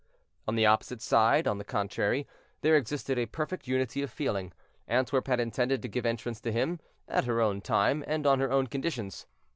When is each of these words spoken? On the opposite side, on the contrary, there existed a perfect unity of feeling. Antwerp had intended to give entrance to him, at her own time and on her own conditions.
On 0.47 0.55
the 0.55 0.65
opposite 0.65 0.99
side, 0.99 1.47
on 1.47 1.59
the 1.59 1.63
contrary, 1.63 2.25
there 2.61 2.75
existed 2.75 3.19
a 3.19 3.27
perfect 3.27 3.67
unity 3.67 4.01
of 4.01 4.09
feeling. 4.09 4.51
Antwerp 4.87 5.27
had 5.27 5.39
intended 5.39 5.83
to 5.83 5.87
give 5.87 6.07
entrance 6.07 6.41
to 6.41 6.51
him, 6.51 6.79
at 7.07 7.25
her 7.25 7.39
own 7.39 7.61
time 7.61 8.03
and 8.07 8.25
on 8.25 8.39
her 8.39 8.51
own 8.51 8.65
conditions. 8.65 9.27